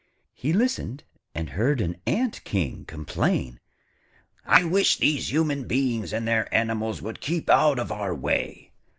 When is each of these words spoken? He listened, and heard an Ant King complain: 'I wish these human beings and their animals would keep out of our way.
He 0.33 0.51
listened, 0.51 1.03
and 1.35 1.51
heard 1.51 1.79
an 1.79 1.95
Ant 2.07 2.43
King 2.43 2.85
complain: 2.85 3.59
'I 4.47 4.63
wish 4.63 4.97
these 4.97 5.31
human 5.31 5.65
beings 5.67 6.11
and 6.11 6.27
their 6.27 6.51
animals 6.51 7.03
would 7.03 7.21
keep 7.21 7.51
out 7.51 7.77
of 7.77 7.91
our 7.91 8.15
way. 8.15 8.71